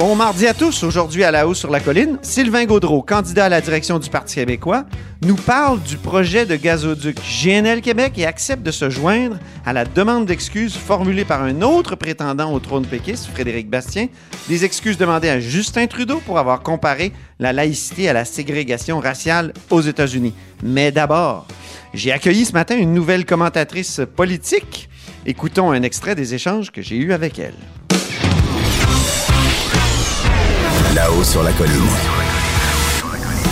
[0.00, 0.82] Bon mardi à tous.
[0.82, 4.36] Aujourd'hui à la hausse sur la colline, Sylvain Gaudreau, candidat à la direction du Parti
[4.36, 4.86] québécois,
[5.26, 9.36] nous parle du projet de gazoduc GNL Québec et accepte de se joindre
[9.66, 14.06] à la demande d'excuses formulée par un autre prétendant au trône péquiste, Frédéric Bastien,
[14.48, 19.52] des excuses demandées à Justin Trudeau pour avoir comparé la laïcité à la ségrégation raciale
[19.68, 20.32] aux États-Unis.
[20.62, 21.46] Mais d'abord,
[21.92, 24.88] j'ai accueilli ce matin une nouvelle commentatrice politique.
[25.26, 27.52] Écoutons un extrait des échanges que j'ai eus avec elle.
[31.00, 31.72] Là-haut sur la colline.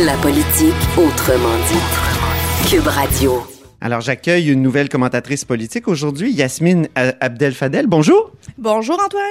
[0.04, 2.68] La politique autrement dit.
[2.68, 3.42] Cube Radio.
[3.80, 7.86] Alors, j'accueille une nouvelle commentatrice politique aujourd'hui, Yasmine Abdel Fadel.
[7.86, 8.32] Bonjour.
[8.58, 9.22] Bonjour Antoine.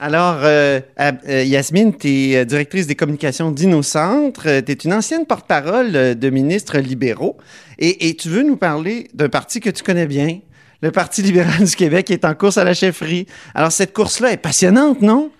[0.00, 4.48] Alors, euh, Ab- euh, Yasmine, tu es directrice des communications d'InnoCentre.
[4.66, 7.36] Tu es une ancienne porte-parole euh, de ministres libéraux.
[7.78, 10.40] Et, et tu veux nous parler d'un parti que tu connais bien,
[10.82, 13.26] le Parti libéral du Québec, qui est en course à la chefferie.
[13.54, 15.30] Alors, cette course-là est passionnante, non?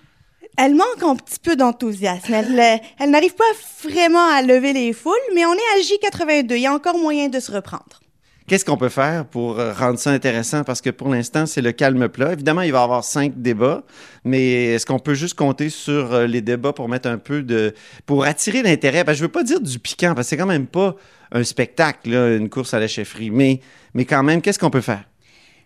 [0.63, 2.31] Elle manque un petit peu d'enthousiasme.
[2.31, 3.43] Elle, euh, elle n'arrive pas
[3.83, 6.51] vraiment à lever les foules, mais on est à J82.
[6.51, 7.99] Il y a encore moyen de se reprendre.
[8.47, 10.63] Qu'est-ce qu'on peut faire pour euh, rendre ça intéressant?
[10.63, 12.33] Parce que pour l'instant, c'est le calme plat.
[12.33, 13.81] Évidemment, il va y avoir cinq débats,
[14.23, 17.73] mais est-ce qu'on peut juste compter sur euh, les débats pour mettre un peu de...
[18.05, 19.03] pour attirer l'intérêt?
[19.03, 20.95] Que je veux pas dire du piquant, parce que c'est quand même pas
[21.31, 23.61] un spectacle, une course à la chefferie, mais,
[23.95, 25.05] mais quand même, qu'est-ce qu'on peut faire?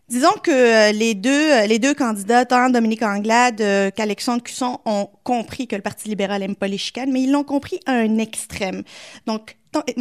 [0.07, 4.79] Disons que euh, les deux, euh, les deux candidats, tant Dominique Anglade euh, qu'Alexandre Cusson,
[4.85, 7.93] ont compris que le Parti libéral aime pas les chicanes, mais ils l'ont compris à
[7.93, 8.83] un extrême.
[9.25, 9.57] Donc,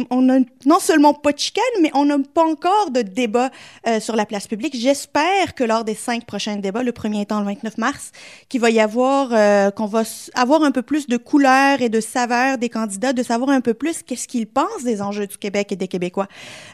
[0.09, 3.49] on n'a non seulement pas de chicanes, mais on n'a pas encore de débat
[3.87, 4.75] euh, sur la place publique.
[4.77, 8.11] J'espère que lors des cinq prochains débats, le premier étant le 29 mars,
[8.49, 10.03] qu'il va y avoir, euh, qu'on va
[10.33, 13.73] avoir un peu plus de couleur et de saveur des candidats, de savoir un peu
[13.73, 16.27] plus qu'est-ce qu'ils pensent des enjeux du Québec et des Québécois.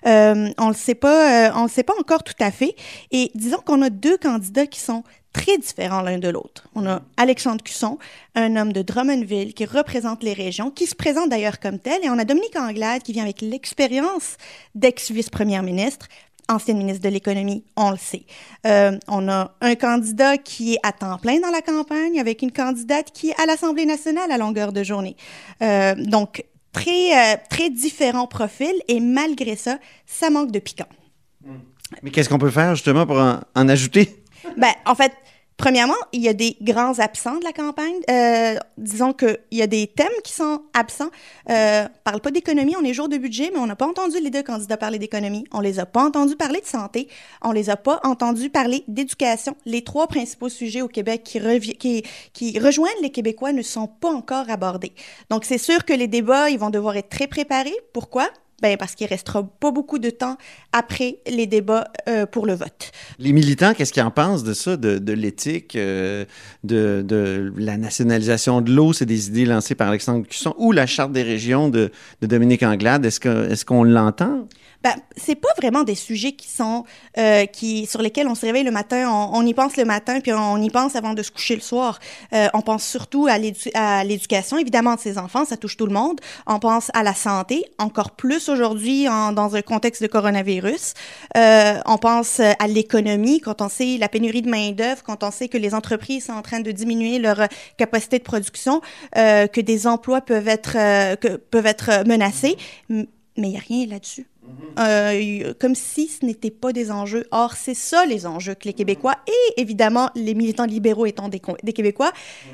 [0.05, 2.75] Euh, on le sait pas, euh, on le sait pas encore tout à fait.
[3.11, 6.67] Et disons qu'on a deux candidats qui sont très différents l'un de l'autre.
[6.75, 7.97] On a Alexandre Cusson,
[8.35, 12.09] un homme de Drummondville qui représente les régions, qui se présente d'ailleurs comme tel, et
[12.09, 14.37] on a Dominique Anglade qui vient avec l'expérience
[14.75, 16.07] d'ex-vice-première ministre,
[16.49, 18.25] ancienne ministre de l'économie, on le sait.
[18.65, 22.51] Euh, on a un candidat qui est à temps plein dans la campagne avec une
[22.51, 25.15] candidate qui est à l'Assemblée nationale à longueur de journée.
[25.61, 26.43] Euh, donc,
[26.73, 30.87] très, euh, très différents profils, et malgré ça, ça manque de piquant.
[32.03, 34.20] Mais qu'est-ce qu'on peut faire justement pour en, en ajouter?
[34.57, 35.13] Ben, en fait,
[35.61, 37.93] premièrement, il y a des grands absents de la campagne.
[38.09, 41.09] Euh, disons qu'il y a des thèmes qui sont absents.
[41.49, 44.19] Euh, on parle pas d'économie, on est jour de budget, mais on n'a pas entendu
[44.19, 45.45] les deux candidats parler d'économie.
[45.51, 47.07] On les a pas entendus parler de santé.
[47.43, 49.55] On les a pas entendus parler d'éducation.
[49.65, 54.93] Les trois principaux sujets au Québec qui, rejoignent les Québécois ne sont pas encore abordés.
[55.29, 57.77] Donc, c'est sûr que les débats, ils vont devoir être très préparés.
[57.93, 58.29] Pourquoi?
[58.61, 60.37] Ben, parce qu'il restera pas beaucoup de temps
[60.71, 62.91] après les débats euh, pour le vote.
[63.19, 66.25] Les militants, qu'est-ce qu'ils en pensent de ça, de, l'éthique, euh,
[66.63, 68.93] de, la nationalisation de l'eau?
[68.93, 71.91] C'est des idées lancées par Alexandre Cusson ou la Charte des régions de,
[72.21, 73.05] Dominique Anglade.
[73.05, 74.47] Est-ce qu'on l'entend?
[74.83, 76.85] Ben, c'est pas vraiment des sujets qui sont
[77.17, 80.33] euh, qui sur lesquels on se réveille le matin, on, y pense le matin puis
[80.33, 81.99] on y pense avant de se coucher le soir.
[82.33, 85.85] Euh, on pense surtout à l'édu- à l'éducation évidemment de ses enfants, ça touche tout
[85.85, 86.19] le monde.
[86.47, 90.93] On pense à la santé, encore plus aujourd'hui dans un contexte de coronavirus.
[91.37, 95.29] Euh, on pense à l'économie quand on sait la pénurie de main d'œuvre, quand on
[95.29, 98.81] sait que les entreprises sont en train de diminuer leur capacité de production,
[99.13, 100.73] que des emplois peuvent être
[101.51, 102.57] peuvent être menacés,
[102.89, 104.27] mais il y a rien là-dessus.
[104.79, 107.25] Euh, comme si ce n'était pas des enjeux.
[107.31, 111.39] Or, c'est ça les enjeux que les Québécois et évidemment les militants libéraux étant des,
[111.39, 112.11] Québécois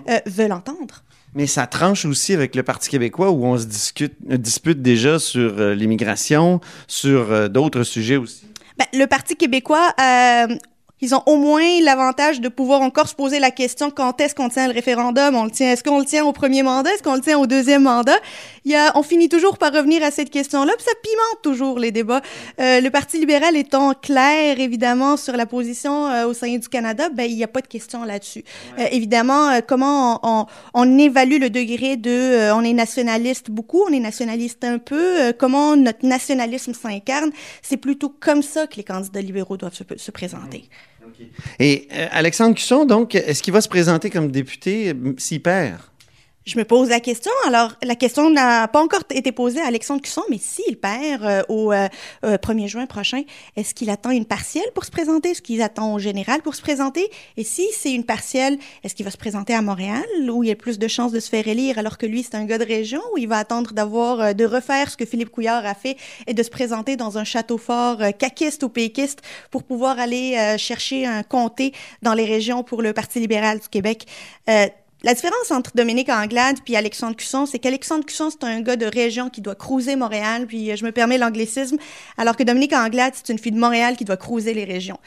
[0.10, 1.04] euh, veulent entendre.
[1.38, 5.20] Mais ça tranche aussi avec le Parti québécois où on se discute, euh, dispute déjà
[5.20, 8.48] sur euh, l'immigration, sur euh, d'autres sujets aussi.
[8.78, 10.56] Ben, le Parti québécois, euh,
[11.02, 14.50] Ils ont au moins l'avantage de pouvoir encore se poser la question quand est-ce qu'on
[14.50, 15.36] tient le référendum?
[15.36, 16.92] On le tient Est-ce qu'on le tient au premier mandat?
[16.94, 18.18] Est-ce qu'on le tient au deuxième mandat?
[18.66, 21.80] Il y a, on finit toujours par revenir à cette question-là, puis ça pimente toujours
[21.80, 22.22] les débats.
[22.60, 27.10] Euh, le Parti libéral étant clair évidemment sur la position euh, au sein du Canada,
[27.10, 28.44] ben il n'y a pas de question là-dessus.
[28.80, 33.52] Euh, évidemment, euh, comment on, on, on, évalue le degré de euh, on est nationaliste
[33.52, 38.68] beaucoup, on est nationaliste un peu, euh, comment notre nationalisme s'incarne, c'est plutôt comme ça
[38.68, 40.70] que les candidats libéraux doivent se, se présenter.
[41.60, 45.80] Et euh, Alexandre Cusson, donc, est-ce qu'il va se présenter comme député s'il perd?
[46.48, 47.32] Je me pose la question.
[47.46, 51.44] Alors, la question n'a pas encore été posée à Alexandre Cusson, mais s'il perd euh,
[51.50, 51.90] au euh,
[52.24, 53.24] 1er juin prochain,
[53.58, 55.32] est-ce qu'il attend une partielle pour se présenter?
[55.32, 57.12] Est-ce qu'il attend au général pour se présenter?
[57.36, 60.52] Et si c'est une partielle, est-ce qu'il va se présenter à Montréal, où il y
[60.54, 62.66] a plus de chances de se faire élire, alors que lui, c'est un gars de
[62.66, 65.98] région, ou il va attendre d'avoir, euh, de refaire ce que Philippe Couillard a fait
[66.28, 69.22] et de se présenter dans un château fort euh, caquiste ou péquiste
[69.52, 71.74] pour pouvoir aller euh, chercher un comté
[72.04, 74.06] dans les régions pour le Parti libéral du Québec?
[75.08, 78.76] Euh, la différence entre Dominique Anglade puis Alexandre Cusson, c'est qu'Alexandre Cusson, c'est un gars
[78.76, 81.78] de région qui doit cruiser Montréal, puis je me permets l'anglicisme,
[82.18, 85.00] alors que Dominique Anglade, c'est une fille de Montréal qui doit cruiser les régions.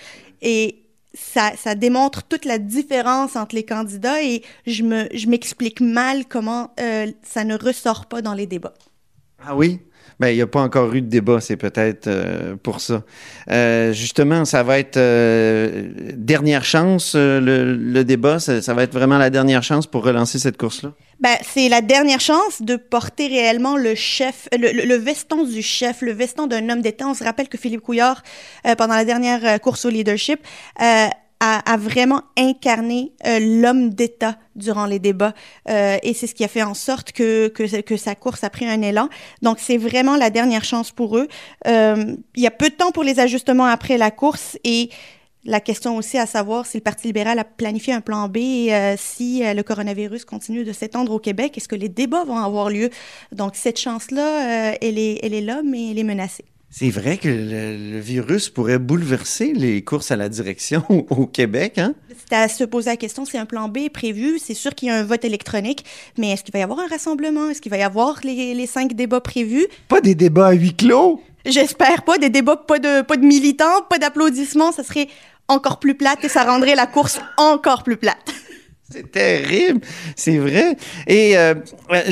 [0.42, 0.82] Et
[1.14, 6.24] ça, ça démontre toute la différence entre les candidats et je me, je m'explique mal
[6.26, 8.74] comment euh, ça ne ressort pas dans les débats.
[9.44, 9.80] Ah oui?
[10.18, 13.02] Ben, il n'y a pas encore eu de débat, c'est peut-être euh, pour ça.
[13.50, 19.30] Euh, justement, ça va être euh, dernière chance, le, débat, ça, va être vraiment la
[19.30, 20.92] dernière chance pour relancer cette course-là?
[21.20, 26.00] Ben, c'est la dernière chance de porter réellement le chef, le, le, veston du chef,
[26.00, 27.06] le veston d'un homme d'État.
[27.06, 28.22] On se rappelle que Philippe Couillard,
[28.78, 30.40] pendant la dernière course au leadership,
[31.40, 35.34] a, vraiment incarné euh, l'homme d'État durant les débats.
[35.68, 38.50] Euh, et c'est ce qui a fait en sorte que, que, que, sa course a
[38.50, 39.08] pris un élan.
[39.42, 41.28] Donc, c'est vraiment la dernière chance pour eux.
[41.66, 44.90] Euh, il y a peu de temps pour les ajustements après la course et
[45.44, 48.36] la question aussi à savoir si le Parti libéral a planifié un plan B
[48.68, 52.38] euh, si euh, le coronavirus continue de s'étendre au Québec, est-ce que les débats vont
[52.38, 52.90] avoir lieu?
[53.32, 56.44] Donc, cette chance-là, euh, elle, est, elle est là, mais elle est menacée.
[56.72, 61.78] C'est vrai que le, le, virus pourrait bouleverser les courses à la direction au Québec,
[61.78, 61.94] hein?
[62.08, 64.90] C'est à se poser la question, c'est un plan B prévu, c'est sûr qu'il y
[64.92, 65.84] a un vote électronique,
[66.16, 67.50] mais est-ce qu'il va y avoir un rassemblement?
[67.50, 69.66] Est-ce qu'il va y avoir les, les cinq débats prévus?
[69.88, 71.20] Pas des débats à huis clos!
[71.44, 75.08] J'espère pas, des débats, pas de, pas de militants, pas d'applaudissements, ça serait
[75.48, 78.32] encore plus plate et ça rendrait la course encore plus plate.
[78.92, 79.80] C'est terrible,
[80.16, 80.76] c'est vrai.
[81.06, 81.54] Et euh,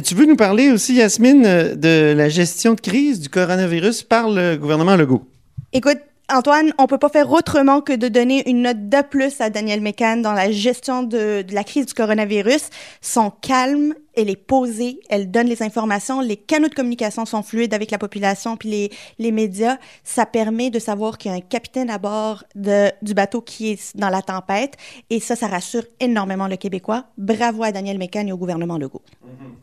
[0.04, 4.56] tu veux nous parler aussi, Yasmine, de la gestion de crise du coronavirus par le
[4.56, 5.26] gouvernement Legault?
[5.72, 5.98] Écoute,
[6.30, 9.80] Antoine, on peut pas faire autrement que de donner une note de plus à Daniel
[9.80, 12.68] Mécan dans la gestion de, de, la crise du coronavirus.
[13.00, 17.72] Son calme, elle est posée, elle donne les informations, les canaux de communication sont fluides
[17.72, 19.78] avec la population puis les, les médias.
[20.04, 23.70] Ça permet de savoir qu'il y a un capitaine à bord de, du bateau qui
[23.70, 24.74] est dans la tempête
[25.08, 27.04] et ça, ça rassure énormément le Québécois.
[27.16, 29.00] Bravo à Daniel Mécan et au gouvernement Legault.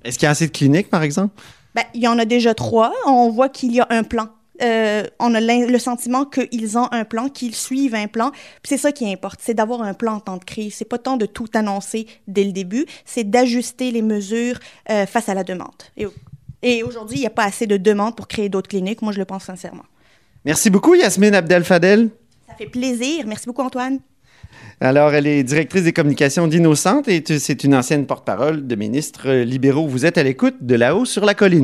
[0.04, 1.40] Est-ce qu'il y a assez de cliniques, par exemple?
[1.76, 2.92] Ben, il y en a déjà trois.
[3.06, 4.30] On voit qu'il y a un plan
[4.62, 8.32] euh, on a le sentiment qu'ils ont un plan, qu'ils suivent un plan.
[8.64, 10.76] c'est ça qui importe, c'est d'avoir un plan en temps de crise.
[10.76, 14.60] C'est pas tant de tout annoncer dès le début, c'est d'ajuster les mesures
[14.90, 15.70] euh, face à la demande.
[15.98, 16.06] Et,
[16.62, 19.02] et aujourd'hui, il n'y a pas assez de demande pour créer d'autres cliniques.
[19.02, 19.86] Moi, je le pense sincèrement.
[20.46, 22.10] Merci beaucoup, Yasmine Abdel-Fadel.
[22.48, 23.26] Ça fait plaisir.
[23.28, 24.00] Merci beaucoup, Antoine.
[24.80, 29.88] Alors, elle est directrice des communications d'Innocente et c'est une ancienne porte-parole de ministres libéraux.
[29.88, 31.64] Vous êtes à l'écoute de là-haut sur la colline.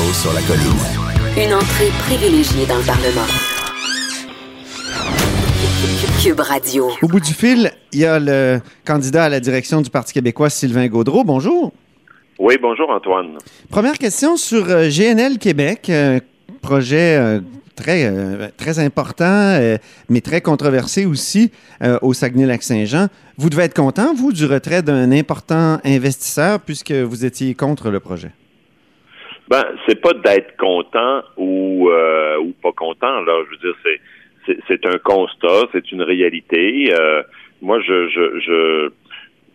[0.00, 0.80] Là-haut sur la colline.
[1.36, 3.26] Une entrée privilégiée dans le Parlement.
[6.22, 6.90] Cube Radio.
[7.02, 10.48] Au bout du fil, il y a le candidat à la direction du Parti québécois,
[10.48, 11.22] Sylvain Gaudreau.
[11.24, 11.72] Bonjour.
[12.38, 13.36] Oui, bonjour Antoine.
[13.68, 16.20] Première question sur euh, GNL Québec, euh,
[16.62, 17.40] projet euh,
[17.76, 19.58] très, très important,
[20.08, 21.50] mais très controversé aussi
[22.02, 23.08] au Saguenay-Lac-Saint-Jean.
[23.36, 28.00] Vous devez être content, vous, du retrait d'un important investisseur puisque vous étiez contre le
[28.00, 28.32] projet.
[29.50, 33.20] Ben, c'est pas d'être content ou, euh, ou pas content.
[33.22, 34.00] Là, je veux dire, c'est
[34.68, 36.92] c'est un constat, c'est une réalité.
[36.94, 37.22] Euh,
[37.60, 38.90] moi, je, je, je,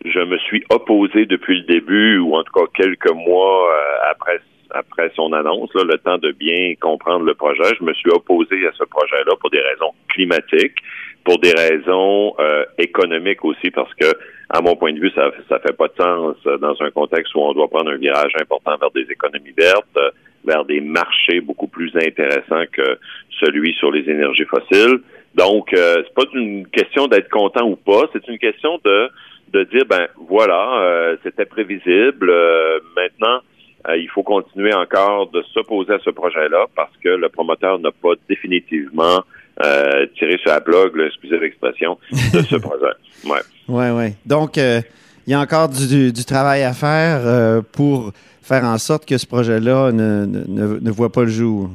[0.04, 4.40] je me suis opposé depuis le début, ou en tout cas quelques mois euh, après
[4.70, 7.62] après son annonce, là, le temps de bien comprendre le projet.
[7.78, 10.76] Je me suis opposé à ce projet-là pour des raisons climatiques,
[11.24, 14.12] pour des raisons euh, économiques aussi, parce que,
[14.48, 17.34] à mon point de vue, ça ça fait pas de sens euh, dans un contexte
[17.34, 20.10] où on doit prendre un virage important vers des économies vertes, euh,
[20.44, 22.98] vers des marchés beaucoup plus intéressants que
[23.40, 25.00] celui sur les énergies fossiles.
[25.34, 29.08] Donc, euh, c'est pas une question d'être content ou pas, c'est une question de
[29.52, 32.30] de dire ben voilà, euh, c'était prévisible.
[32.30, 33.40] euh, maintenant,
[33.88, 37.90] euh, il faut continuer encore de s'opposer à ce projet-là parce que le promoteur n'a
[37.90, 39.22] pas définitivement
[39.64, 42.92] euh, tiré sur la blog, excusez l'expression, de ce projet.
[43.24, 43.40] Ouais.
[43.68, 44.14] Oui, oui.
[44.24, 44.80] Donc, euh,
[45.26, 49.06] il y a encore du, du- du travail à faire euh, pour faire en sorte
[49.06, 51.70] que ce projet-là ne, ne, ne- voit pas le jour.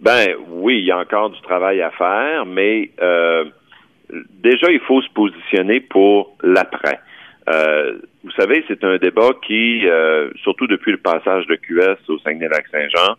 [0.00, 3.44] Ben oui, il y a encore du travail à faire, mais euh,
[4.42, 7.00] déjà, il faut se positionner pour l'après.
[8.22, 9.82] Vous savez, c'est un débat qui,
[10.42, 13.14] surtout depuis le passage de QS au Saguenay-Lac-Saint-Jean,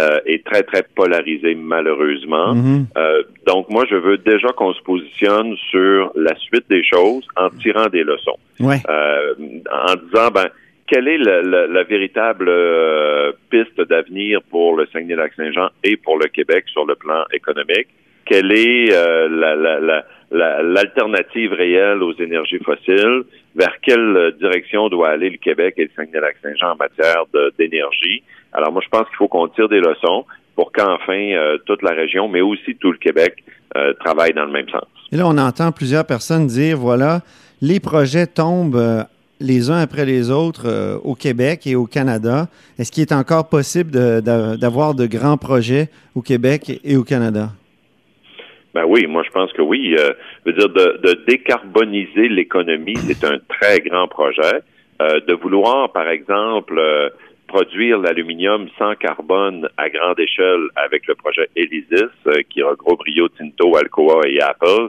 [0.00, 2.54] euh, est très, très polarisé, malheureusement.
[2.54, 2.86] Mhm.
[2.96, 7.50] Euh, donc, moi, je veux déjà qu'on se positionne sur la suite des choses en
[7.50, 8.38] tirant des leçons.
[8.60, 8.76] Ouais.
[8.88, 9.34] Euh,
[9.70, 10.46] en disant, ben,
[10.86, 16.26] quelle est la, la- la véritable euh, piste d'avenir pour le Saguenay-Lac-Saint-Jean et pour le
[16.28, 17.88] Québec sur le plan économique?
[18.24, 23.22] Quelle est euh, la- la- la- la- l'alternative réelle aux énergies fossiles?
[23.54, 27.24] Vers quelle euh, direction doit aller le Québec et le Saguenay-Lac-Saint-Jean en matière
[27.58, 28.22] d'énergie?
[28.52, 30.24] Alors moi, je pense qu'il faut qu'on tire des leçons
[30.56, 33.42] pour qu'enfin euh, toute la région, mais aussi tout le Québec,
[33.76, 34.86] euh, travaille dans le même sens.
[35.12, 37.20] Et là, on entend plusieurs personnes dire, voilà,
[37.60, 39.06] les projets tombent
[39.40, 42.46] les uns après les autres au Québec et au Canada.
[42.78, 47.48] Est-ce qu'il est encore possible d'avoir de grands projets au Québec et au Canada?
[48.74, 49.94] Ben oui, moi je pense que oui.
[49.98, 50.12] Euh,
[50.46, 54.62] je veux dire, de, de décarboniser l'économie, c'est un très grand projet.
[55.00, 57.10] Euh, de vouloir, par exemple, euh,
[57.48, 63.28] produire l'aluminium sans carbone à grande échelle avec le projet Elysis, euh, qui regroupe Rio
[63.28, 64.88] Tinto, Alcoa et Apple,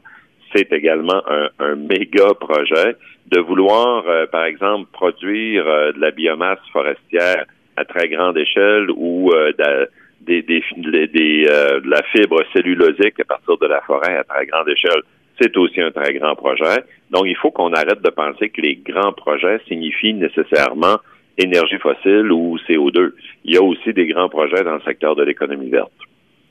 [0.55, 2.95] c'est également un, un méga projet.
[3.27, 8.87] De vouloir, euh, par exemple, produire euh, de la biomasse forestière à très grande échelle
[8.95, 9.89] ou de-
[10.25, 14.23] des, des, des- des, euh, de la fibre cellulosique à partir de la forêt à
[14.23, 15.01] très grande échelle,
[15.41, 16.83] c'est aussi un très grand projet.
[17.11, 20.97] Donc, il faut qu'on arrête de penser que les grands projets signifient nécessairement
[21.37, 23.11] énergie fossile ou CO2.
[23.45, 25.91] Il y a aussi des grands projets dans le secteur de l'économie verte.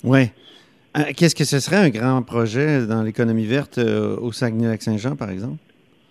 [0.03, 0.25] Oui.
[0.97, 5.31] Euh, Qu'est-ce que ce serait un grand projet dans l'économie verte euh, au Saguenay-Lac-Saint-Jean, par
[5.31, 5.59] exemple?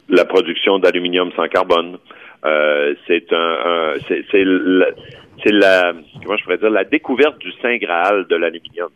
[0.10, 1.98] la production d'aluminium sans carbone.
[2.44, 4.44] Euh, c'est un, un- c'est
[5.44, 8.90] c'est la, comment je pourrais dire la découverte du saint graal de l'aluminium,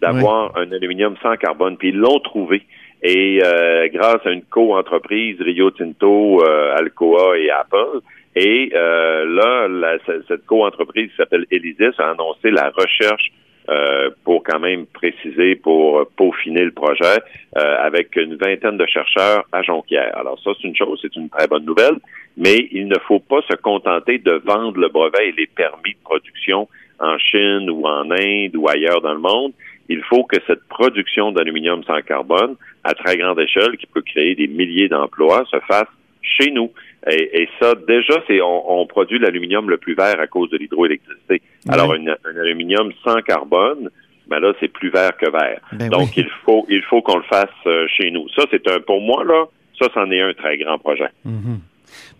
[0.00, 1.76] d'avoir un aluminium sans carbone.
[1.76, 2.62] Puis ils l'ont trouvé.
[3.02, 8.00] Et euh, grâce à une co-entreprise Rio Tinto, euh, Alcoa et Apple.
[8.34, 13.30] Et euh, là, la- ce- cette co-entreprise qui s'appelle Elysis a annoncé la recherche
[13.68, 17.18] euh, pour quand même préciser, pour peaufiner le projet,
[17.56, 20.16] euh, avec une vingtaine de chercheurs à Jonquière.
[20.16, 21.96] Alors ça, c'est une chose, c'est une très bonne nouvelle,
[22.36, 26.02] mais il ne faut pas se contenter de vendre le brevet et les permis de
[26.02, 29.52] production en Chine ou en Inde ou ailleurs dans le monde.
[29.88, 34.34] Il faut que cette production d'aluminium sans carbone, à très grande échelle, qui peut créer
[34.34, 35.88] des milliers d'emplois, se fasse
[36.22, 36.70] chez nous.
[37.06, 40.56] Et, et ça, déjà, c'est on, on produit l'aluminium le plus vert à cause de
[40.56, 41.42] l'hydroélectricité.
[41.68, 43.90] Alors, un, un aluminium sans carbone,
[44.26, 45.60] ben là, c'est plus vert que vert.
[45.72, 46.24] Ben Donc, oui.
[46.24, 48.28] il faut il faut qu'on le fasse euh, chez nous.
[48.30, 49.44] Ça, c'est un pour moi là.
[49.78, 51.08] Ça, c'en est un très grand projet.
[51.24, 51.60] Mhm.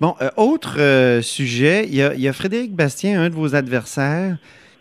[0.00, 3.34] Bon, euh, autre euh, sujet, il y, a, il y a Frédéric Bastien, un de
[3.34, 4.36] vos adversaires,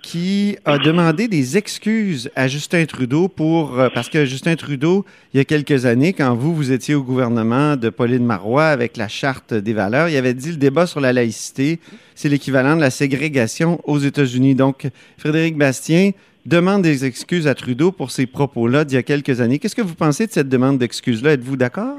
[0.08, 5.38] qui a demandé des excuses à Justin Trudeau pour euh, parce que Justin Trudeau, il
[5.38, 9.10] y a quelques années, quand vous vous étiez au gouvernement de Pauline Marois avec la
[9.10, 11.80] charte des valeurs, il avait dit le débat sur la laïcité,
[12.16, 14.56] c'est l'équivalent de la ségrégation aux États-Unis.
[14.56, 14.88] Donc,
[15.18, 16.12] Frédéric Bastien
[16.46, 19.60] demande des excuses à Trudeau pour ces propos-là d'il y a quelques années.
[19.60, 21.34] Qu'est-ce que vous pensez de cette demande d'excuses-là?
[21.34, 21.98] Êtes-vous d'accord?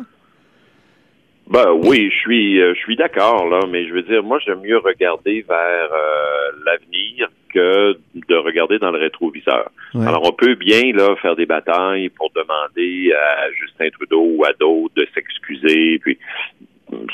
[1.50, 4.60] Ben oui, je suis euh, je suis d'accord là, mais je veux dire, moi j'aime
[4.60, 9.70] mieux regarder vers euh, l'avenir que de regarder dans le rétroviseur.
[9.94, 10.06] Ouais.
[10.06, 14.52] Alors on peut bien là faire des batailles pour demander à Justin Trudeau ou à
[14.58, 16.18] d'autres de s'excuser, puis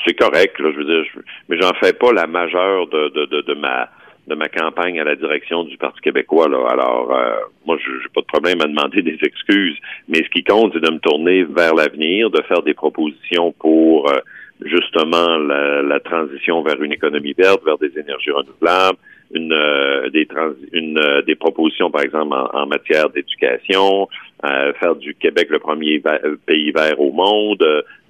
[0.07, 3.26] c'est correct là, je veux dire, je- mais j'en fais pas la majeure de, de,
[3.26, 3.88] de, de ma
[4.26, 6.49] de ma campagne à la direction du Parti québécois.
[6.49, 6.67] Là.
[6.71, 7.35] Alors, euh,
[7.67, 9.76] moi, je n'ai pas de problème à demander des excuses,
[10.09, 14.09] mais ce qui compte, c'est de me tourner vers l'avenir, de faire des propositions pour
[14.11, 14.17] euh,
[14.62, 18.97] justement la, la transition vers une économie verte, vers des énergies renouvelables,
[19.35, 24.09] une, euh, des, trans- une, euh, des propositions, par exemple, en, en matière d'éducation,
[24.45, 27.59] euh, faire du Québec le premier va- pays vert au monde,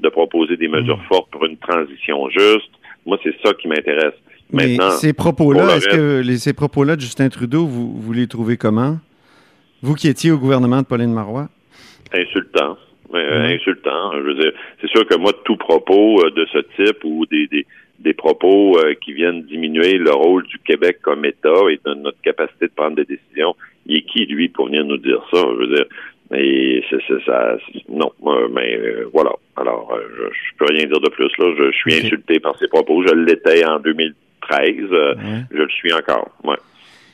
[0.00, 2.70] de proposer des mesures fortes pour une transition juste.
[3.06, 4.14] Moi, c'est ça qui m'intéresse.
[4.52, 8.26] Mais Maintenant, ces propos-là, est-ce que les, ces propos-là de Justin Trudeau, vous, vous les
[8.28, 8.98] trouvez comment?
[9.82, 11.48] Vous qui étiez au gouvernement de Pauline Marois?
[12.14, 12.76] insultant.
[13.14, 13.54] Euh, Mhm.
[13.56, 14.12] Insultant.
[14.14, 17.46] Je veux dire, c'est sûr que moi, tout propos euh, de ce type ou des,
[17.48, 17.66] des,
[18.00, 22.20] des propos euh, qui viennent diminuer le rôle du Québec comme État et de notre
[22.22, 23.54] capacité de prendre des décisions,
[23.86, 25.38] il est qui, lui, pour venir nous dire ça?
[25.40, 25.86] Je veux dire,
[26.34, 27.56] et c'est ça.
[27.88, 29.30] Non, euh, mais euh, voilà.
[29.56, 31.28] Alors, euh, je, je peux rien dire de plus.
[31.38, 33.02] Là, je, je suis insulté par ces propos.
[33.06, 34.14] Je l'étais en 2013.
[34.92, 35.22] euh, Ouais.
[35.50, 36.30] Je le suis encore.
[36.42, 36.56] Ouais.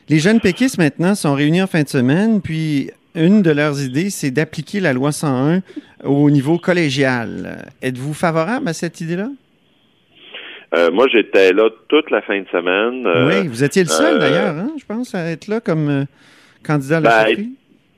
[0.08, 4.10] Les jeunes péquistes, maintenant, sont réunis en fin de semaine, puis une de leurs idées,
[4.10, 5.60] c'est d'appliquer la loi 101
[6.04, 7.66] au niveau collégial.
[7.82, 9.28] Êtes-vous favorable à cette idée-là?
[10.74, 13.06] Euh, moi, j'étais là toute la fin de semaine.
[13.06, 15.88] euh, oui, vous étiez le seul, euh, d'ailleurs, hein, je pense, à être là comme
[15.88, 16.04] euh,
[16.64, 17.46] candidat à la Ben,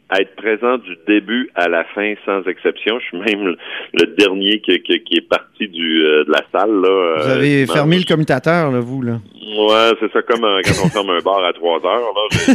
[0.08, 2.98] à être présent du début à la fin sans exception.
[3.00, 3.56] Je suis même le,
[3.94, 6.70] le dernier qui, qui, qui est parti du, euh, de la salle.
[6.70, 9.12] Là, Vous avez fermé le commutateur, là, vous, là.
[9.58, 12.12] Ouais, c'est ça comme euh, quand on ferme un bar à trois heures.
[12.14, 12.54] Là,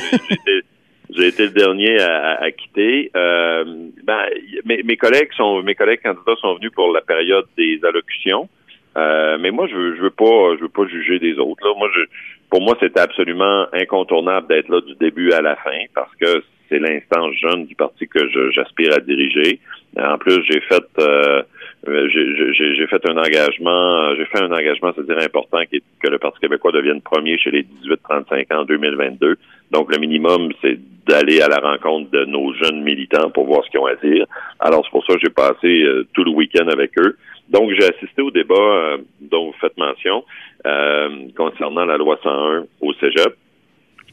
[1.16, 3.12] j'ai, été, le dernier à, à- à quitter.
[3.14, 4.24] Ben,
[4.66, 8.50] mes, mes collègues sont, mes collègues candidats sont venus pour la période des allocutions.
[8.98, 11.66] Euh, mais moi, je veux, je veux pas, je veux pas juger des autres.
[11.66, 11.74] Là.
[11.78, 12.02] Moi, je,
[12.50, 16.80] pour moi, c'était absolument incontournable d'être là du début à la fin parce que c'est
[16.80, 18.20] l'instance jeune du parti que
[18.52, 19.60] j'aspire à diriger.
[20.00, 21.44] En plus, j'ai fait, euh,
[21.88, 26.40] j'ai- fait un engagement, j'ai fait un engagement, c'est-à-dire important, qui est que le Parti
[26.40, 29.38] québécois devienne premier chez les 18-35 ans en 2022.
[29.72, 30.78] Donc, le minimum, c'est
[31.08, 34.26] d'aller à la rencontre de nos jeunes militants pour voir ce qu'ils ont à dire.
[34.60, 37.16] Alors, c'est pour ça que j'ai passé euh, tout le week-end avec eux.
[37.50, 40.24] Donc, j'ai assisté au débat euh, dont vous faites mention
[40.66, 43.36] euh, concernant la loi 101 au Cégep.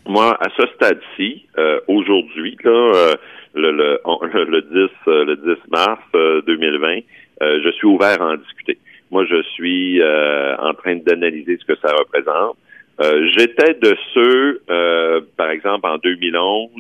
[0.07, 3.15] Moi, à ce stade-ci, euh, aujourd'hui, euh,
[3.55, 4.01] le, le,
[4.45, 6.99] le 10, euh, le 10 mars euh, 2020,
[7.43, 8.79] euh, je suis ouvert à en discuter.
[9.11, 12.57] Moi, je suis en train d'analyser ce que ça représente.
[13.37, 14.61] J'étais de ceux,
[15.37, 16.71] par exemple, en 2011,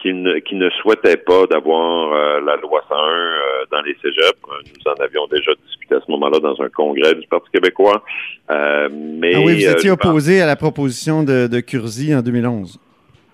[0.00, 4.38] qui ne, qui ne souhaitaient pas d'avoir euh, la loi 101 euh, dans les cégeps.
[4.48, 8.02] Euh, Nous en avions déjà discuté à ce moment-là dans un congrès du Parti québécois.
[8.50, 12.14] Euh, mais, Ah oui, vous euh, étiez pense- opposé à la proposition de, de Curzi
[12.14, 12.78] en 2011.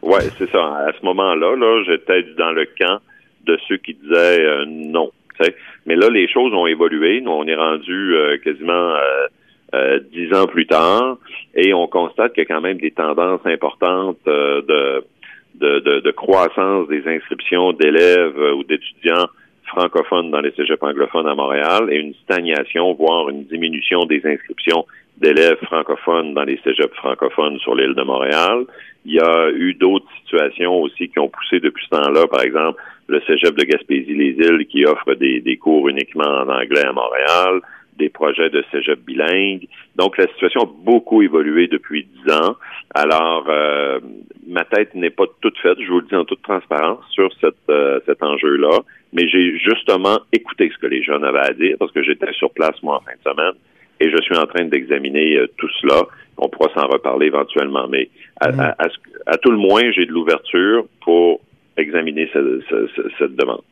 [0.02, 0.62] Ouais, c'est ça.
[0.86, 2.98] À ce moment-là, là, j'étais dans le camp
[3.46, 5.10] de ceux qui disaient euh, non.
[5.38, 5.54] tu sais.
[5.86, 7.20] Mais là, les choses ont évolué.
[7.20, 9.26] Nous, on est rendu euh, quasiment euh,
[9.74, 11.18] euh, dix ans plus tard,
[11.54, 15.04] et on constate qu'il y a quand même des tendances importantes euh, de,
[15.54, 19.26] de, de, de croissance des inscriptions d'élèves euh, ou d'étudiants
[19.66, 24.84] francophones dans les cégeps anglophones à Montréal et une stagnation, voire une diminution des inscriptions
[25.16, 28.64] d'élèves francophones dans les cégeps francophones sur l'île de Montréal.
[29.04, 32.80] Il y a eu d'autres situations aussi qui ont poussé depuis ce temps-là, par exemple,
[33.08, 37.60] le cégep de Gaspésie-les-Îles qui offre des, des cours uniquement en anglais à Montréal,
[37.98, 39.66] des projets de cégep bilingue.
[39.96, 42.56] Donc, la situation a beaucoup évolué depuis dix ans.
[42.94, 44.00] Alors, euh,
[44.46, 47.54] ma tête n'est pas toute faite, je vous le dis en toute transparence, sur cette,
[47.70, 48.80] euh, cet enjeu-là.
[49.12, 52.50] Mais j'ai justement écouté ce que les jeunes avaient à dire parce que j'étais sur
[52.52, 53.54] place, moi, en fin de semaine.
[54.00, 56.02] Et je suis en train d'examiner euh, tout cela.
[56.38, 57.86] On pourra s'en reparler éventuellement.
[57.88, 58.08] Mais
[58.40, 58.88] à, à- à
[59.26, 61.40] à tout le moins, j'ai de l'ouverture pour
[61.76, 63.62] examiner ce- ce- ce- cette demande.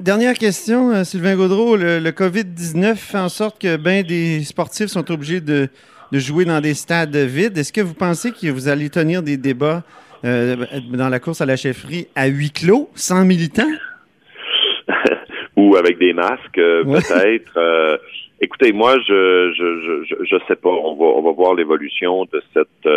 [0.00, 1.76] Dernière question, euh, Sylvain Gaudreau.
[1.76, 5.68] Le, le COVID-19 fait en sorte que ben des sportifs sont obligés de,
[6.10, 7.58] de jouer dans des stades vides.
[7.58, 9.82] Est-ce que vous pensez que vous allez tenir des débats
[10.24, 10.56] euh,
[10.92, 13.70] dans la course à la chefferie à huis clos, sans militants?
[15.56, 17.00] ou avec des masques, euh, Ouais.
[17.00, 17.52] peut-être.
[17.58, 17.98] Euh,
[18.40, 20.70] écoutez, moi, je, je, je, je, je sais pas.
[20.70, 22.88] On va, on va voir l'évolution de cette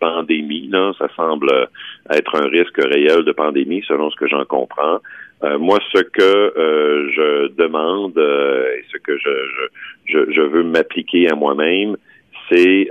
[0.00, 0.66] pandémie.
[0.72, 1.68] Là, ça semble
[2.10, 4.98] être un risque réel de pandémie, selon ce que j'en comprends.
[5.44, 9.30] Euh, moi, ce que euh, je demande euh, et ce que je,
[10.06, 11.96] je, je, veux m'appliquer à moi-même,
[12.50, 12.90] c'est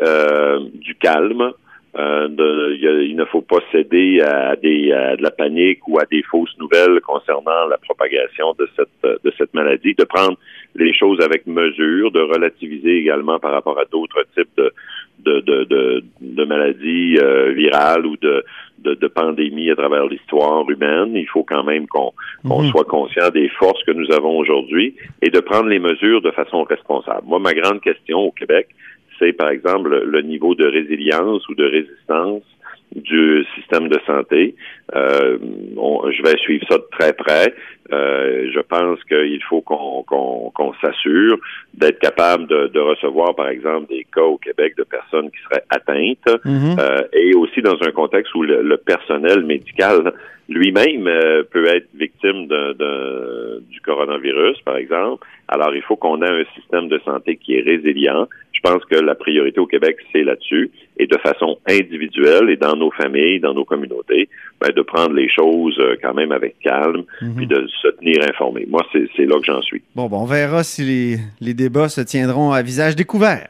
[0.75, 1.51] du calme.
[1.97, 5.31] Euh, de- il, y a- il ne faut pas céder à, des, à de la
[5.31, 10.03] panique ou à des fausses nouvelles concernant la propagation de cette, de cette maladie, de
[10.03, 10.37] prendre
[10.75, 14.71] les choses avec mesure, de relativiser également par rapport à d'autres types de,
[15.25, 18.43] de, de, de, de maladies euh, virales ou de,
[18.79, 21.13] de, de pandémies à travers l'histoire humaine.
[21.15, 22.13] Il faut quand même qu'on
[22.47, 22.69] qu'on Mhm.
[22.69, 26.61] soit conscient des forces que nous avons aujourd'hui et de prendre les mesures de façon
[26.63, 27.23] responsable.
[27.25, 28.67] Moi, ma grande question au Québec,
[29.19, 32.43] c'est par exemple le- niveau de résilience ou de résistance
[32.95, 34.55] du système de santé.
[34.95, 35.37] Euh,
[35.75, 37.53] on- je vais suivre ça de très près.
[37.91, 41.37] Euh, je pense qu'il faut qu'on s'assure
[41.73, 45.63] d'être capable de, de recevoir, par exemple, des cas au Québec de personnes qui seraient
[45.69, 46.75] atteintes Mhm.
[46.79, 50.13] euh, et aussi dans un contexte où le, le personnel médical
[50.49, 55.25] lui-même euh, peut être victime de, de- du coronavirus, par exemple.
[55.49, 58.27] Alors, il faut qu'on ait un système de santé qui est résilient.
[58.57, 62.75] Je pense que la priorité au Québec, c'est là-dessus, et de façon individuelle et dans
[62.75, 67.03] nos familles, dans nos communautés, ben, de prendre les choses euh, quand même avec calme,
[67.35, 68.65] puis de se tenir informé.
[68.67, 69.81] Moi, c'est là que j'en suis.
[69.95, 73.47] Bon, bon, on verra si les, les débats se tiendront à visage découvert.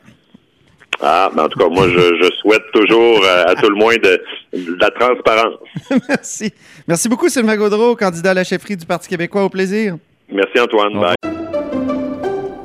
[0.99, 3.95] Ah, mais en tout cas, moi, je, je souhaite toujours, euh, à tout le moins,
[3.95, 4.21] de,
[4.53, 5.59] de la transparence.
[6.09, 6.51] Merci.
[6.87, 9.45] Merci beaucoup, Sylvain Gaudreau, candidat à la chefferie du Parti québécois.
[9.45, 9.95] Au plaisir.
[10.29, 10.93] Merci, Antoine.
[10.99, 11.36] Bye.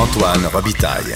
[0.00, 1.14] Antoine Robitaille.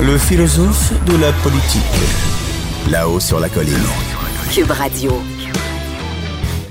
[0.00, 2.90] Le philosophe de la politique.
[2.90, 3.72] Là-haut sur la colline.
[4.52, 5.12] Cube Radio.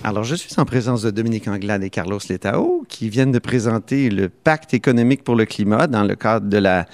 [0.03, 4.09] Alors, je suis en présence de Dominique Anglade et Carlos Letao qui viennent de présenter
[4.09, 6.85] le pacte économique pour le climat dans le cadre de la,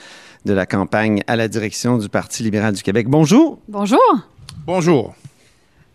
[0.45, 3.07] de la campagne à la direction du Parti libéral du Québec.
[3.09, 3.57] Bonjour.
[3.67, 3.99] Bonjour.
[4.67, 5.15] Bonjour.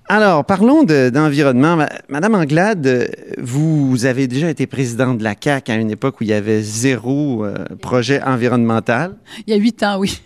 [0.08, 1.76] Alors, parlons de- d'environnement.
[1.76, 6.24] Ma- Madame Anglade, vous avez déjà été présidente de la CAQ à une époque où
[6.24, 9.16] il y avait zéro euh, projet environnemental.
[9.46, 10.20] Il y a huit ans, oui.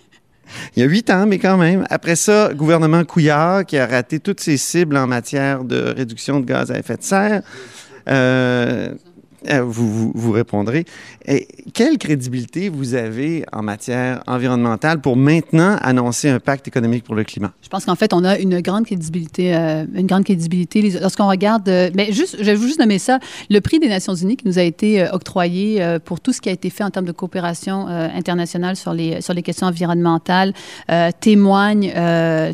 [0.76, 1.86] Il y a huit ans, mais quand même.
[1.88, 6.44] Après ça, gouvernement Couillard qui a raté toutes ses cibles en matière de réduction de
[6.44, 7.42] gaz à effet de serre.
[8.08, 8.92] Euh,
[9.48, 10.85] euh, vous, vous, répondrez.
[11.26, 17.14] Et quelle crédibilité vous avez en matière environnementale pour maintenant annoncer un pacte économique pour
[17.14, 17.53] le climat?
[17.62, 21.68] Je pense qu'en fait, on a une grande crédibilité, euh, une grande crédibilité lorsqu'on regarde.
[21.68, 23.18] euh, mais juste, je vais juste nommer ça.
[23.48, 26.53] Le prix des Nations Unies qui nous a été octroyé pour tout ce qui a
[26.53, 30.53] été fait en termes de coopération internationale sur les sur les questions environnementales
[31.20, 31.92] témoigne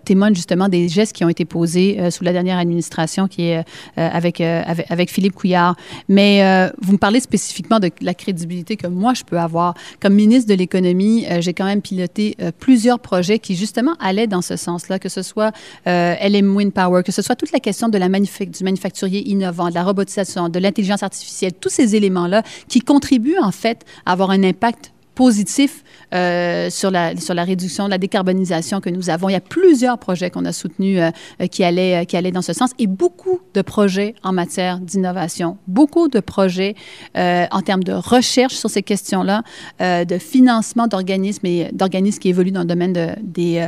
[0.05, 3.65] témoigne justement des gestes qui ont été posés sous la dernière administration qui est
[3.97, 5.77] avec, avec avec Philippe Couillard.
[6.09, 10.49] Mais vous me parlez spécifiquement de la crédibilité que moi je peux avoir comme ministre
[10.49, 11.27] de l'économie.
[11.31, 15.09] euh, J'ai quand même piloté euh, plusieurs projets qui justement allaient dans ce sens-là, que
[15.09, 15.53] ce soit
[15.87, 19.69] euh, LM Wind Power, que ce soit toute la question de la du manufacturier innovant,
[19.69, 24.31] de la robotisation, de l'intelligence artificielle, tous ces éléments-là qui contribuent en fait à avoir
[24.31, 25.83] un impact positif
[26.15, 29.29] euh, sur, la, sur la réduction, la décarbonisation que nous avons.
[29.29, 32.43] Il y a plusieurs projets qu'on a soutenus euh, euh, qui, allaient, qui allaient dans
[32.43, 36.77] ce sens et beaucoup de projets en matière d'innovation, beaucoup de projets
[37.15, 39.43] en termes de recherche sur ces questions-là,
[39.81, 43.65] de financement d'organismes et d'organismes qui évoluent dans le domaine de, des,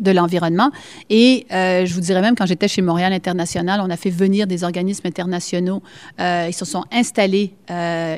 [0.00, 0.70] de l'environnement.
[1.10, 4.64] Et je vous dirais même, quand j'étais chez Montréal International, on a fait venir des
[4.64, 5.82] organismes internationaux.
[6.18, 7.54] Ils se sont installés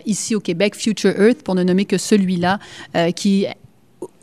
[0.06, 2.59] ici au Québec, Future Earth, pour ne nommer que celui-là,
[2.96, 3.46] euh, qui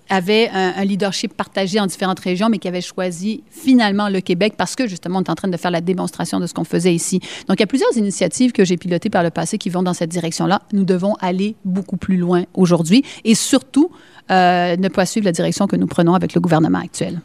[0.10, 4.76] avait un, leadership partagé en différentes régions, mais qui avait choisi finalement le Québec parce
[4.76, 7.20] que justement, on est en train de faire la démonstration de ce qu'on faisait ici.
[7.48, 9.94] Donc, il y a plusieurs initiatives que j'ai pilotées par le passé qui vont dans
[9.94, 10.62] cette direction-là.
[10.72, 13.92] Nous devons aller beaucoup plus loin aujourd'hui et surtout
[14.32, 17.22] euh, ne pas suivre la direction que nous prenons avec le gouvernement actuel.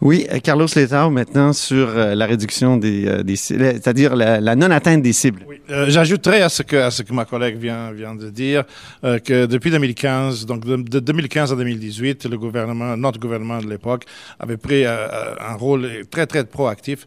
[0.00, 4.40] Oui, euh, Carlos Letao, maintenant sur euh, la réduction des, euh, des cibles, c'est-à-dire la,
[4.40, 5.44] la non-atteinte des cibles.
[5.48, 8.64] Oui, euh, J'ajouterais à ce que à ce que ma collègue vient vient de dire
[9.04, 13.68] euh, que depuis 2015, donc de, de 2015 à 2018, le gouvernement, notre gouvernement de
[13.68, 14.04] l'époque,
[14.38, 17.06] avait pris euh, un rôle très très proactif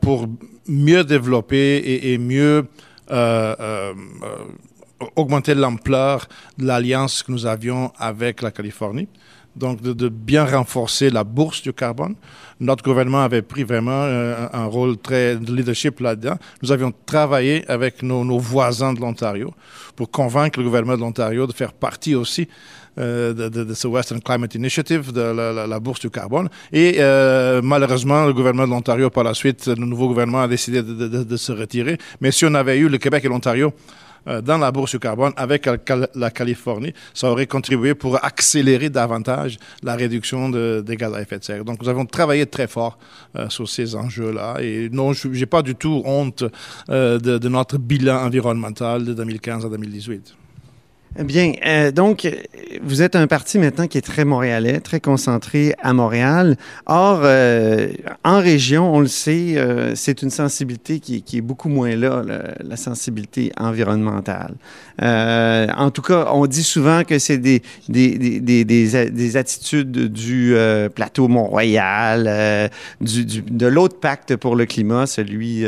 [0.00, 0.26] pour
[0.68, 2.66] mieux développer et, et mieux
[5.16, 6.26] augmenter l'ampleur
[6.58, 9.08] de l'alliance que nous avions avec la Californie.
[9.56, 12.14] Donc, de, bien renforcer la bourse du carbone.
[12.60, 16.36] Notre gouvernement avait pris vraiment euh, un rôle très de leadership là-dedans.
[16.62, 19.52] Nous avions travaillé avec nos, voisins de l'Ontario
[19.96, 22.48] pour convaincre le gouvernement de l'Ontario de faire partie aussi
[22.98, 26.48] euh, de, de, ce Western Climate Initiative, de la, bourse du carbone.
[26.72, 30.82] Et euh, malheureusement, le gouvernement de l'Ontario, par la suite, le nouveau gouvernement a décidé
[30.82, 31.98] de, se retirer.
[32.20, 33.72] Mais si on avait eu le Québec et l'Ontario,
[34.26, 35.68] dans la bourse du carbone avec
[36.14, 41.38] la Californie, ça aurait contribué pour accélérer davantage la réduction de, des gaz à effet
[41.38, 41.64] de serre.
[41.64, 42.98] Donc, nous avons travaillé très fort
[43.36, 44.58] euh, sur ces enjeux-là.
[44.60, 46.44] Et non, je n'ai pas du tout honte
[46.88, 50.34] euh, de, notre bilan environnemental de 2015 à 2018.
[51.18, 52.28] Bien, euh, donc,
[52.84, 56.56] vous êtes un parti maintenant qui est très montréalais, très concentré à Montréal.
[56.86, 57.88] Or, euh,
[58.22, 62.22] en région, on le sait, euh, c'est une sensibilité qui, est beaucoup moins là,
[62.60, 64.54] la, sensibilité environnementale.
[65.00, 68.64] En tout cas, on dit souvent que c'est des, des, des, des,
[69.10, 70.54] des, attitudes du
[70.94, 72.70] plateau Mont-Royal,
[73.00, 75.64] de l'autre pacte pour le climat, celui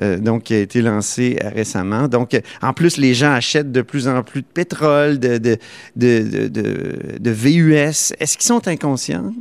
[0.00, 2.08] donc qui a été lancé récemment.
[2.08, 4.77] Donc, en plus, les gens achètent de plus en plus de pétrole
[5.18, 8.12] de, de, de- de VUS.
[8.20, 9.32] Est-ce qu'ils sont inconscients?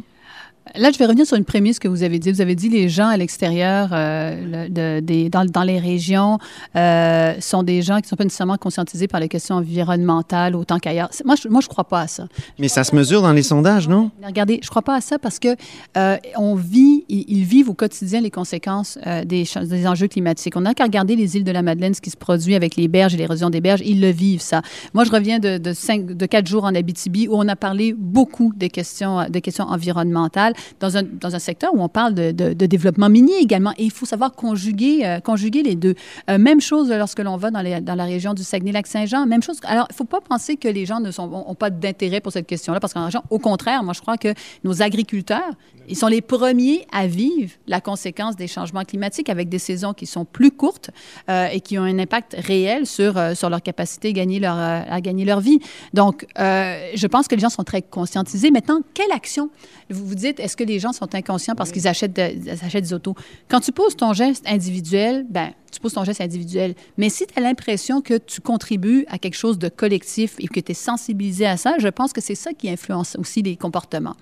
[0.75, 2.31] Là, je vais revenir sur une prémisse que vous avez dit.
[2.31, 6.37] Vous avez dit les gens à l'extérieur, euh, le- de- des- dans, dans les régions,
[6.75, 10.79] euh, sont des gens qui ne sont pas nécessairement conscientisés par les questions environnementales autant
[10.79, 11.09] qu'ailleurs.
[11.25, 12.27] Moi, je ne crois pas à ça.
[12.59, 14.11] Mais ça se mesure dans les sondages, non?
[14.23, 15.55] Regardez, je crois pas à ça parce que
[15.97, 19.45] euh, on vit, ils, ils vivent au quotidien les conséquences des,
[19.87, 20.55] enjeux climatiques.
[20.55, 22.87] On n'a qu'à regarder les îles de la Madeleine, ce qui se produit avec les
[22.87, 23.81] berges et l'érosion des berges.
[23.85, 24.61] Ils le vivent, ça.
[24.93, 27.93] Moi, je reviens de, de, cinq, de quatre jours en Abitibi où on a parlé
[27.97, 32.31] beaucoup des questions, des questions environnementales dans un, dans un secteur où on parle de,
[32.53, 33.71] développement minier également.
[33.77, 35.95] Et il faut savoir conjuguer, euh, conjuguer les deux.
[36.29, 39.25] Euh, même chose lorsque l'on va dans, les, dans la région du Saguenay-Lac-Saint-Jean.
[39.25, 39.57] Même chose.
[39.63, 42.21] Alors, il ne faut pas penser que les gens ne sont, ont, ont pas d'intérêt
[42.21, 45.51] pour cette question-là parce qu'en région, au contraire, moi, je crois que nos agriculteurs,
[45.87, 50.05] ils sont les premiers à vivre la conséquence des changements climatiques avec des saisons qui
[50.05, 50.89] sont plus courtes
[51.29, 54.99] euh, et qui ont un impact réel sur, sur leur capacité à gagner leur, à
[55.01, 55.59] gagner leur vie.
[55.93, 58.51] Donc, je pense que les gens sont très conscientisés.
[58.51, 59.49] Maintenant, quelle action?
[59.89, 62.85] Vous vous dites, est-ce que les gens sont inconscients parce qu'ils achètent, de- ils achètent
[62.85, 63.15] des autos?
[63.49, 66.73] Quand tu poses ton geste individuel, ben, tu poses ton geste individuel.
[66.97, 70.59] Mais si tu as l'impression que tu contribues à quelque chose de collectif et que
[70.61, 74.15] tu es sensibilisé à ça, je pense que c'est ça qui influence aussi les comportements.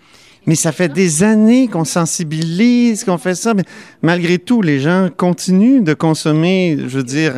[0.48, 3.64] Mais ça fait des années qu'on sensibilise, qu'on fait ça, mais
[4.02, 7.34] malgré tout, les gens continuent de consommer, je veux dire,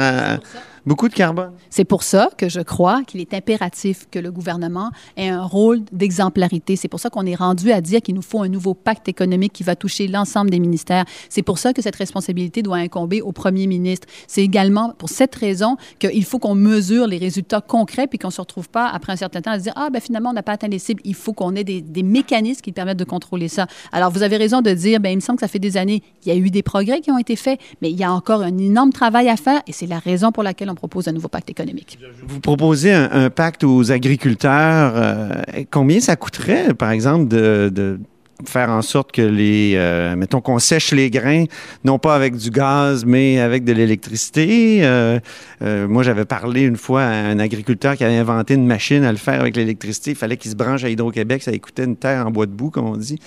[0.88, 1.52] beaucoup de carbone.
[1.70, 5.82] C'est pour ça que je crois qu'il est impératif que le gouvernement ait un rôle
[5.92, 6.78] d'exemplarité.
[6.78, 9.52] C'est pour ça qu'on est rendu à dire qu'il nous faut un nouveau pacte économique
[9.52, 11.04] qui va toucher l'ensemble des ministères.
[11.30, 14.08] C'est pour ça que cette responsabilité doit incomber au premier ministre.
[14.28, 18.34] C'est également pour cette raison qu'il faut qu'on mesure les résultats concrets puis qu'on ne
[18.34, 20.44] se retrouve pas après un certain temps à se dire ah ben finalement on n'a
[20.44, 21.02] pas atteint les cibles.
[21.04, 23.68] Il faut qu'on ait des, des mécanismes qui permettent de contrôler ça.
[23.92, 26.02] Alors vous avez raison de dire ben il me semble que ça fait des années
[26.24, 28.42] il y a eu des progrès qui ont été faits, mais il y a encore
[28.42, 31.28] un énorme travail à faire et c'est la raison pour laquelle on propose un nouveau
[31.28, 32.00] pacte économique.
[32.26, 34.94] Vous proposez un, pacte aux agriculteurs.
[34.96, 38.00] euh, combien ça coûterait, par exemple, de
[38.46, 41.46] faire en sorte que les, euh, mettons qu'on sèche les grains,
[41.84, 44.80] non pas avec du gaz, mais avec de l'électricité.
[44.84, 45.20] Euh,
[45.62, 49.12] euh, moi, j'avais parlé une fois à un agriculteur qui avait inventé une machine à
[49.12, 50.12] le faire avec l'électricité.
[50.12, 51.44] Il fallait qu'il se branche à Hydro-Québec.
[51.44, 53.20] Ça coûtait une terre en bois de boue, comme on dit.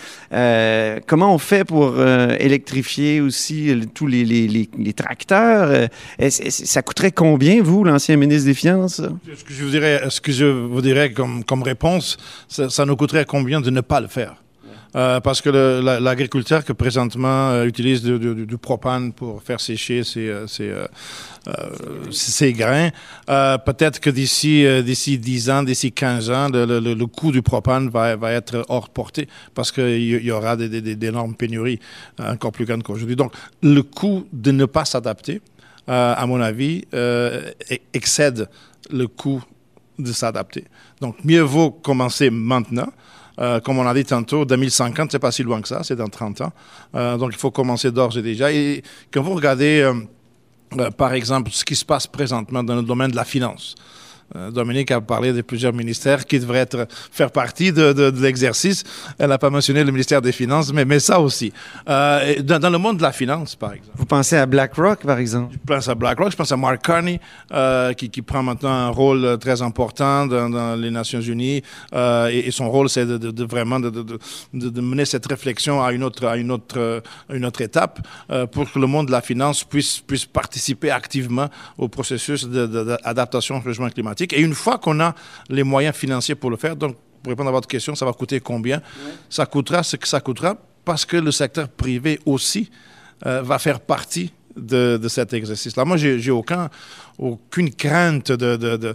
[1.06, 2.00] Comment on fait pour
[2.38, 5.88] électrifier aussi tous les, les, tracteurs?
[6.28, 9.00] Ça coûterait combien, vous, l'ancien ministre des Finances?
[9.00, 12.16] Ce que je vous dirais, ce que je vous dirais comme, comme réponse,
[12.48, 14.36] ça nous coûterait combien de ne pas le faire?
[14.96, 20.02] Euh, parce que le- la- l'agriculteur que présentement euh, utilise du, propane pour faire sécher
[20.02, 20.86] ses, euh,
[22.52, 22.90] grains,
[23.26, 28.32] peut-être que d'ici d'ici 10 ans, d'ici 15 ans, le, coût du propane va, va
[28.32, 31.78] être hors portée parce qu'il y, aura d'énormes pénuries
[32.18, 33.16] encore plus grandes qu'aujourd'hui.
[33.16, 35.40] Donc, le coût de ne pas s'adapter,
[35.86, 37.52] à mon avis, e-
[37.94, 38.48] excède
[38.90, 39.42] le coût
[39.98, 40.64] de s'adapter.
[41.00, 42.92] Donc, mieux vaut commencer maintenant.
[43.40, 46.08] Euh, comme on a dit tantôt, 2050, c'est pas si loin que ça, c'est dans
[46.08, 46.52] 30 ans.
[46.94, 48.52] Euh, donc, il faut commencer d'ores et déjà.
[48.52, 49.80] Et quand vous regardez,
[50.78, 53.74] euh, par exemple, ce qui se passe présentement dans le domaine de la finance,
[54.52, 58.84] Dominique a parlé de plusieurs ministères qui devraient être, faire partie de, de- de l'exercice.
[59.18, 61.52] Elle n'a pas mentionné le ministère des Finances, mais, mais ça aussi.
[61.88, 63.92] Euh, dans, dans le monde de la finance, par exemple.
[63.96, 65.54] Vous pensez à BlackRock, par exemple?
[65.54, 67.18] Je pense à BlackRock, je pense à Mark Carney,
[67.52, 71.62] euh, qui, qui prend maintenant un rôle euh, très important dans, dans les Nations Unies.
[71.94, 76.26] Euh, et, et son rôle, c'est de, vraiment de, mener cette réflexion à une autre,
[76.26, 79.22] à une autre, euh, à une autre étape euh, pour que le monde de la
[79.22, 84.19] finance puisse, puisse participer activement au processus d'adaptation au changement climatique.
[84.32, 85.14] Et une fois qu'on a
[85.48, 88.40] les moyens financiers pour le faire, donc pour répondre à votre question, ça va coûter
[88.40, 88.80] combien?
[89.28, 92.70] Ça coûtera ce que ça coûtera parce que le secteur privé aussi
[93.26, 95.84] euh, va faire partie de, cet exercice-là.
[95.84, 96.68] Moi, j'ai j'ai aucun,
[97.18, 98.94] aucune crainte de, de,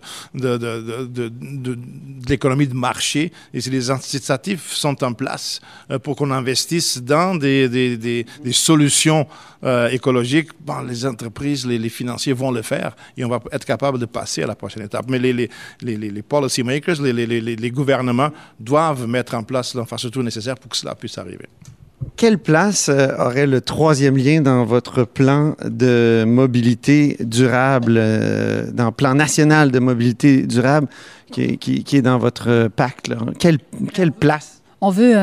[2.27, 3.31] l'économie de marché.
[3.53, 9.27] Et si les incitatifs sont en place euh, pour qu'on investisse dans des, solutions
[9.63, 13.99] euh, écologiques, bon, les entreprises, les, financiers vont le faire et on va être capable
[13.99, 15.05] de passer à la prochaine étape.
[15.07, 15.49] Mais les, les,
[15.81, 20.23] les, les, les policy makers, les, les, les, les gouvernements doivent mettre en place l'infrastructure
[20.23, 21.47] nécessaire pour que cela puisse arriver.
[22.17, 28.85] Quelle place euh, aurait le troisième lien dans votre plan de mobilité durable, euh, dans
[28.85, 30.87] le plan national de mobilité durable
[31.31, 33.07] qui, est- qui- qui est dans votre pacte?
[33.07, 33.17] là?
[33.39, 33.57] Quelle,
[33.93, 34.61] quelle place?
[34.81, 35.13] On veut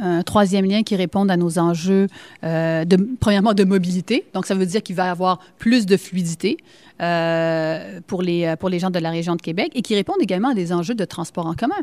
[0.00, 2.06] un troisième lien qui réponde à nos enjeux,
[2.44, 4.26] euh, de, premièrement, de mobilité.
[4.34, 6.58] Donc, ça veut dire qu'il va y avoir plus de fluidité
[7.02, 10.50] euh, pour, les, pour les gens de la région de Québec et qui répondent également
[10.50, 11.74] à des enjeux de transport en commun.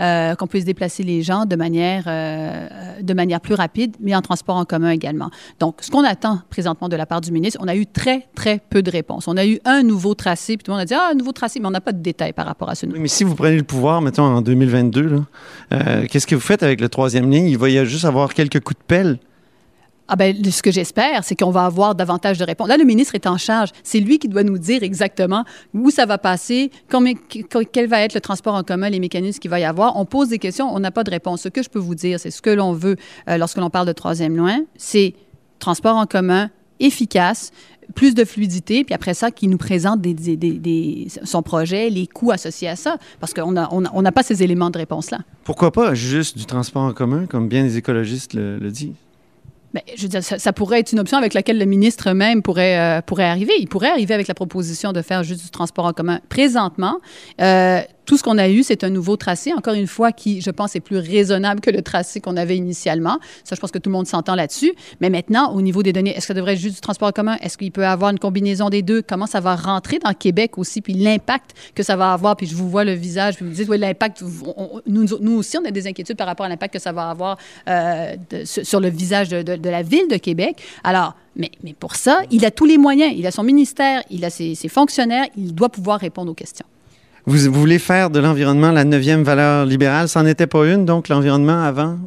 [0.00, 2.68] Euh, qu'on puisse déplacer les gens de manière, euh,
[3.00, 5.30] de manière plus rapide, mais en transport en commun également.
[5.58, 8.60] Donc, ce qu'on attend présentement de la part du ministre, on a eu très, très
[8.70, 9.26] peu de réponses.
[9.26, 11.32] On a eu un nouveau tracé, puis tout le monde a dit, ah, un nouveau
[11.32, 12.96] tracé, mais on n'a pas de détails par rapport à ce nouveau.
[12.96, 15.18] Oui, mais si vous prenez le pouvoir, mettons, en 2022, là,
[15.72, 17.48] euh, qu'est-ce que vous faites avec le troisième ligne?
[17.58, 19.18] Il va y juste avoir quelques coups de pelle.
[20.06, 22.68] Ah ben, ce que j'espère, c'est qu'on va avoir davantage de réponses.
[22.68, 23.70] Là, le ministre est en charge.
[23.82, 25.44] C'est lui qui doit nous dire exactement
[25.74, 27.14] où ça va passer, combien,
[27.72, 29.96] quel va être le transport en commun, les mécanismes qu'il va y avoir.
[29.96, 31.42] On pose des questions, on n'a pas de réponse.
[31.42, 32.94] Ce que je peux vous dire, c'est ce que l'on veut
[33.28, 35.14] euh, lorsque l'on parle de troisième loin, c'est
[35.58, 37.50] transport en commun efficace,
[37.94, 42.06] plus de fluidité, puis après ça, qui nous présente des, des, des, son projet, les
[42.06, 45.18] coûts associés à ça, parce qu'on n'a on a, on pas ces éléments de réponse-là.
[45.44, 48.92] Pourquoi pas juste du transport en commun, comme bien les écologistes le, le disent?
[49.74, 52.40] Bien, je veux dire, ça, ça, pourrait être une option avec laquelle le ministre même
[52.40, 53.52] pourrait, euh, pourrait arriver.
[53.58, 56.20] Il pourrait arriver avec la proposition de faire juste du transport en commun.
[56.30, 57.00] Présentement,
[57.42, 60.50] euh, tout ce qu'on a eu, c'est un nouveau tracé, encore une fois, qui, je
[60.50, 63.18] pense, est plus raisonnable que le tracé qu'on avait initialement.
[63.44, 64.72] Ça, je pense que tout le monde s'entend là-dessus.
[65.02, 67.12] Mais maintenant, au niveau des données, est-ce que ça devrait être juste du transport en
[67.12, 67.36] commun?
[67.42, 69.02] Est-ce qu'il peut avoir une combinaison des deux?
[69.02, 70.80] Comment ça va rentrer dans Québec aussi?
[70.80, 72.34] Puis l'impact que ça va avoir?
[72.34, 74.24] Puis je vous vois le visage, puis vous me dites, oui, l'impact,
[74.86, 77.36] nous, aussi, on a des inquiétudes par rapport à l'impact que ça va avoir
[77.68, 80.62] euh, sur le visage de, la ville de Québec.
[80.82, 83.12] Alors, mais, pour ça, il a tous les moyens.
[83.14, 86.64] Il a son ministère, il a ses fonctionnaires, il doit pouvoir répondre aux questions.
[87.28, 90.08] Vous, vous, voulez faire de l'environnement la neuvième valeur libérale?
[90.08, 91.98] Ça n'en était pas une, donc, l'environnement avant?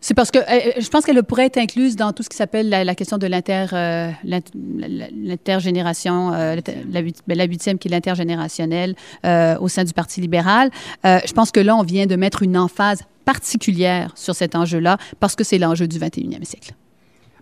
[0.00, 2.68] C'est parce que euh, je pense qu'elle pourrait être incluse dans tout ce qui s'appelle
[2.68, 6.56] la, question de l'inter, euh, l'intergénération, euh,
[6.92, 7.02] la,
[7.34, 10.70] la, huitième qui est l'intergénérationnel euh, au sein du Parti libéral.
[11.04, 14.98] Euh, je pense que là, on vient de mettre une emphase particulière sur cet enjeu-là
[15.20, 16.74] parce que c'est l'enjeu du 21e siècle.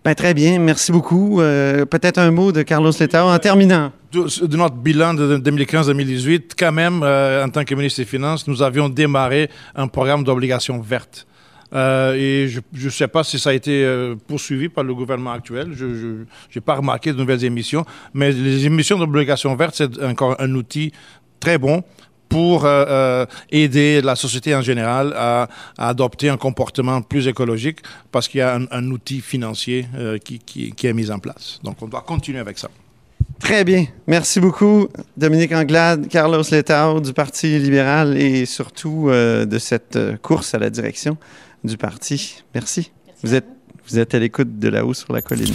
[0.05, 1.41] Ben, très bien, merci beaucoup.
[1.41, 3.91] Euh, Peut-être un mot de Carlos Letao en terminant.
[4.13, 8.47] De, de notre bilan de 2015-2018, quand même, euh, en tant que ministre des Finances,
[8.47, 11.27] nous avions démarré un programme d'obligations vertes.
[11.73, 15.71] Euh, et je ne sais pas si ça a été poursuivi par le gouvernement actuel.
[15.73, 15.87] Je
[16.55, 20.93] n'ai pas remarqué de nouvelles émissions, mais les émissions d'obligations vertes, c'est encore un outil
[21.41, 21.83] très bon
[22.29, 27.81] pour euh, euh, aider la société en général à, à, adopter un comportement plus écologique
[28.11, 31.19] parce qu'il y a un, un outil financier euh, qui, qui, qui, est mis en
[31.19, 31.61] place.
[31.63, 32.69] Donc, on doit continuer avec ça.
[33.39, 33.87] Très bien.
[34.07, 40.55] Merci beaucoup, Dominique Anglade, Carlos Letao du Parti libéral et surtout euh, de cette course
[40.55, 41.17] à la direction
[41.63, 42.43] du parti.
[42.55, 42.93] Merci.
[42.93, 42.93] Merci
[43.25, 43.47] vous, êtes,
[43.89, 45.55] vous êtes à l'écoute de là-haut sur la colline.